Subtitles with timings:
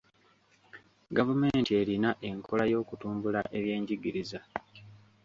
[1.15, 4.39] Gavumenti erina enkola y'okutumbula ebyenjigiriza.